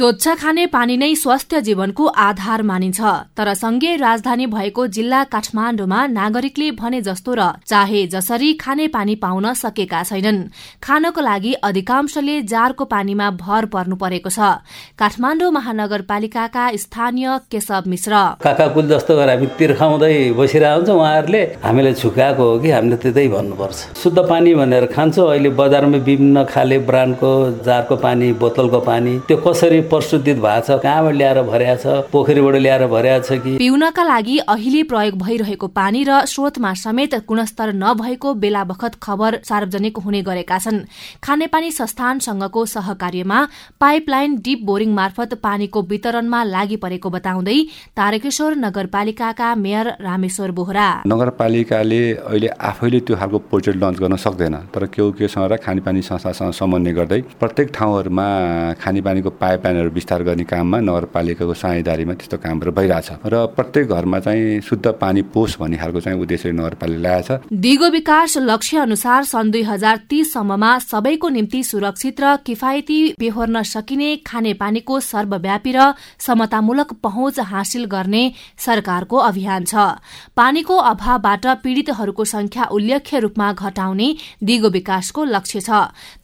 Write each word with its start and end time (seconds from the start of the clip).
स्वच्छ 0.00 0.28
खाने 0.40 0.64
पानी 0.66 0.96
नै 0.96 1.14
स्वस्थ 1.14 1.54
जीवनको 1.60 2.04
आधार 2.18 2.62
मानिन्छ। 2.62 3.00
तर 3.36 3.48
सँगै 3.54 3.96
राजधानी 3.96 4.46
भएको 4.46 4.86
जिल्ला 4.88 5.20
काठमाण्डुमा 5.28 5.98
नागरिकले 6.08 6.70
भने 6.72 7.00
जस्तो 7.04 7.34
र 7.36 7.40
चाहे 7.68 8.00
जसरी 8.08 8.52
खाने 8.56 8.86
पानी 8.88 9.14
पाउन 9.20 9.52
सकेका 9.54 10.02
छैनन्। 10.02 10.38
खानको 10.80 11.20
लागि 11.20 11.52
अधिकांशले 11.60 12.36
जारको 12.42 12.84
पानीमा 12.84 13.26
भर 13.44 13.64
पर्नु 13.68 13.96
परेको 14.00 14.30
छ। 14.32 14.64
काठमाण्डु 14.96 15.50
महानगरपालिकाका 15.52 16.64
स्थानीय 16.80 17.28
केशव 17.52 17.84
मिश्र। 17.84 18.40
काकाकुल 18.40 18.88
जस्तो 18.88 19.12
गरेर 19.20 19.36
हामी 19.36 19.46
तिर्खाउँदै 19.60 20.16
बसिरहेको 20.32 20.80
हुन्छ। 20.80 20.96
उहाँहरूले 20.96 21.42
हामीले 21.60 21.92
छुकाएको 22.00 22.42
हो 22.42 22.58
कि 22.58 22.70
हामीले 22.72 22.96
त्यतै 23.04 23.28
भन्नुपर्छ। 23.36 23.78
शुद्ध 24.00 24.18
पानी 24.24 24.54
भनेर 24.56 24.86
खान्छौँ। 24.96 25.28
अहिले 25.28 25.50
बजारमा 25.60 25.98
विभिन्न 26.00 26.48
खाले 26.48 26.78
ब्रान्डको 26.88 27.32
जारको 27.68 27.94
पानी 28.00 28.32
बोतलको 28.40 28.80
पानी 28.80 29.12
त्यो 29.28 29.36
कसरी 29.44 29.80
प्रस्तुत 29.90 30.22
भएको 30.22 30.60
छ 30.62 30.78
कहाँबाट 30.82 31.14
ल्याएर 31.14 31.42
भर्या 31.42 31.74
छ 31.76 31.86
पोखरीबाट 32.12 32.54
ल्याएर 32.56 32.86
भर्या 32.86 33.18
छ 33.20 33.38
कि? 33.42 33.56
पिउनका 33.58 34.02
लागि 34.04 34.36
अहिले 34.46 34.82
प्रयोग 34.86 35.14
भइरहेको 35.18 35.66
पानी 35.70 36.02
र 36.08 36.24
स्रोतमा 36.26 36.72
समेत 36.78 37.14
गुणस्तर 37.28 37.72
नभएको 37.74 38.34
बेला 38.42 38.62
बखत 38.64 38.94
खबर 39.02 39.38
सार्वजनिक 39.44 39.98
हुने 39.98 40.22
गरेका 40.22 40.58
छन्। 40.58 40.78
खानेपानी 41.24 41.70
संस्थानसँगको 41.72 42.64
सहकार्यमा 42.66 43.38
पाइपलाइन 43.80 44.36
डिप 44.40 44.60
बोरिङ 44.64 44.94
मार्फत 44.94 45.34
पानीको 45.42 45.82
वितरणमा 45.90 46.42
लागि 46.46 46.76
परेको 46.76 47.10
बताउँदै 47.10 47.58
तारकेश्वर 47.96 48.56
नगरपालिकाका 48.56 49.54
मेयर 49.56 49.86
रामेश्वर 50.00 50.50
बोहरा। 50.52 50.88
नगरपालिकाले 51.06 52.02
अहिले 52.14 52.48
आफैले 52.70 53.00
त्यो 53.00 53.16
खालको 53.16 53.38
पोर्टल 53.50 53.78
लन्च 53.82 53.98
गर्न 53.98 54.16
सक्दैन 54.16 54.56
तर 54.70 54.86
केही 54.94 55.12
केसँग 55.18 55.50
र 55.52 55.56
खानेपानी 55.58 56.02
संस्थासँग 56.02 56.52
समन्वय 56.54 56.92
गर्दै 56.92 57.20
प्रत्येक 57.40 57.68
ठाउँहरूमा 57.74 58.26
खानेपानीको 58.80 59.30
पाइपलाइनहरू 59.80 59.94
विस्तार 59.94 60.22
गर्ने 60.22 60.44
काममा 60.44 60.78
नगरपालिकाको 60.80 61.54
साझेदारीमा 61.54 62.14
त्यस्तो 62.14 62.36
कामहरू 62.38 62.72
भइरहेछ। 62.72 63.08
र 63.24 63.46
प्रत्येक 63.56 63.88
घरमा 63.88 64.18
चाहिँ 64.20 64.60
शुद्ध 64.60 64.86
पानी 65.00 65.22
पोस 65.32 65.56
भन्ने 65.60 65.76
खालको 65.76 66.00
चाहिँ 66.00 66.20
उद्देश्य 66.20 66.52
नगरपालिका 66.52 67.20
छ 67.20 67.30
दिगो 67.48 67.88
विकास 67.90 68.36
लक्ष्य 68.40 68.78
अनुसार 68.78 69.24
सन् 69.24 69.50
दुई 69.50 69.62
हजार 69.62 69.96
तीससम्ममा 70.10 70.70
सबैको 70.80 71.28
निम्ति 71.28 71.62
सुरक्षित 71.64 72.20
र 72.20 72.36
किफायती 72.46 72.98
बेहोर्न 73.18 73.62
सकिने 73.64 74.10
खानेपानीको 74.26 75.00
सर्वव्यापी 75.00 75.72
र 75.72 75.92
समतामूलक 76.18 76.92
पहुँच 77.02 77.40
हासिल 77.42 77.84
गर्ने 77.86 78.24
सरकारको 78.58 79.16
अभियान 79.16 79.64
छ। 79.64 79.74
पानीको 80.36 80.76
अभावबाट 80.76 81.46
पीड़ितहरूको 81.64 82.24
संख्या 82.26 82.64
उल्लेख्य 82.70 83.18
रूपमा 83.18 83.52
घटाउने 83.54 84.08
दिगो 84.44 84.68
विकासको 84.70 85.24
लक्ष्य 85.26 85.60
छ। 85.60 85.70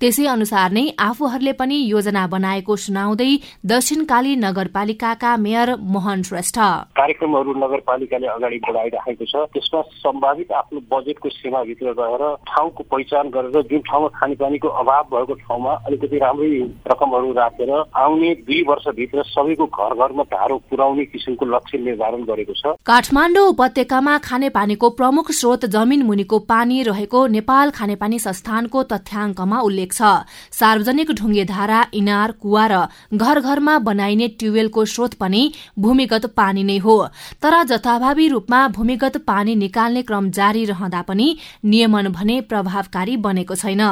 त्यसै 0.00 0.26
अनुसार 0.26 0.72
नै 0.72 0.84
आफूहरूले 0.98 1.52
पनि 1.52 1.76
योजना 1.86 2.26
बनाएको 2.26 2.76
सुनाउँदै 2.76 3.35
दक्षिणकाली 3.64 4.34
नगरपालिकाका 4.36 5.36
मेयर 5.36 5.74
मोहन 5.94 6.22
श्रेष्ठ। 6.22 6.58
कार्यक्रमहरू 6.96 7.52
नगरपालिकाले 7.56 8.26
अगाडि 8.26 8.58
बढाइराखेको 8.66 9.24
छ। 9.24 9.34
त्यसमा 9.54 9.80
सम्भावित 10.02 10.52
आफ्नो 10.52 10.80
बजेटको 10.92 11.28
सीमाभित्र 11.30 11.94
रहेर 11.98 12.22
ठाउँको 12.48 12.82
पहिचान 12.90 13.28
गरेर 13.30 13.62
जुन 13.70 13.80
ठाउँमा 13.88 14.08
खानेपानीको 14.16 14.68
अभाव 14.80 15.04
भएको 15.12 15.34
ठाउँमा 15.44 15.72
अलिकति 15.86 16.18
राम्रै 16.18 16.50
रकमहरू 16.88 17.32
राखेर 17.32 17.70
आउने 17.96 18.34
दुई 18.46 18.62
वर्षभित्र 18.68 19.22
सबैको 19.26 19.66
घर 19.66 19.94
घरमा 19.96 20.22
धारो 20.28 20.56
पुर्याउने 20.70 21.04
किसिमको 21.06 21.44
लक्ष्य 21.46 21.78
निर्धारण 21.78 22.22
गरेको 22.24 22.52
छ। 22.52 22.74
काठमाडौँ 22.86 23.46
उपत्यकामा 23.48 24.16
खानेपानीको 24.18 24.90
प्रमुख 24.90 25.30
स्रोत 25.32 25.64
जमिन 25.66 26.02
मुनिको 26.02 26.38
पानी 26.48 26.82
रहेको 26.82 27.26
नेपाल 27.36 27.70
खानेपानी 27.70 28.18
संस्थानको 28.18 28.82
तथ्याङ्कमा 28.92 29.58
उल्लेख 29.60 29.92
छ। 29.92 30.02
सार्वजनिक 30.52 31.10
ढुङ्गे 31.12 31.44
धारा 31.46 31.80
इनार 31.92 32.32
कुवा 32.42 32.64
र 32.66 32.74
घर 33.26 33.40
घरमा 33.42 33.78
बनाइने 33.80 34.28
ट्युबवेलको 34.38 34.84
स्रोत 34.86 35.14
पनि 35.20 35.42
भूमिगत 35.78 36.26
पानी 36.36 36.62
नै 36.64 36.76
हो। 36.78 36.96
तर 37.42 37.54
जथाभावी 37.66 38.28
रूपमा 38.28 38.60
भूमिगत 38.70 39.16
पानी 39.26 39.54
निकाल्ने 39.56 40.02
क्रम 40.02 40.30
जारी 40.30 40.64
रहँदा 40.64 41.02
पनि 41.02 41.28
नियमन 41.64 42.08
भने 42.10 42.40
प्रभावकारी 42.46 43.16
बनेको 43.18 43.54
छैन। 43.56 43.82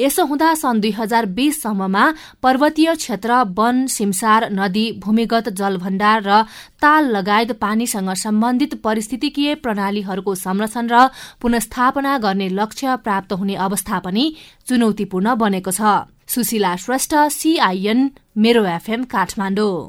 यसो 0.00 0.24
हुँदा 0.26 0.54
सन् 0.54 0.80
दुई 0.80 0.90
हजार 0.92 1.26
बीससम्ममा 1.36 2.04
पर्वतीय 2.42 2.94
क्षेत्र 2.96 3.42
वन 3.56 3.86
सिमसार 3.88 4.48
नदी 4.52 4.86
भूमिगत 5.02 5.48
जलभण्डार 5.58 6.22
र 6.22 6.42
ताल 6.82 7.10
लगायत 7.10 7.52
पानीसँग 7.58 8.12
सम्बन्धित 8.16 8.74
परिस्थितिकीय 8.84 9.54
प्रणालीहरूको 9.64 10.34
संरक्षण 10.36 10.88
र 10.92 11.06
पुनस्थापना 11.42 12.18
गर्ने 12.18 12.48
लक्ष्य 12.54 12.96
प्राप्त 13.04 13.32
हुने 13.32 13.54
अवस्था 13.66 13.98
पनि 14.00 14.24
चुनौतीपूर्ण 14.68 15.34
बनेको 15.36 15.70
छ। 15.72 16.15
Sushila 16.28 16.74
Shrestha 16.76 17.14
CIN 17.30 18.08
Mero 18.36 18.64
FM 18.64 19.04
Kathmandu. 19.04 19.88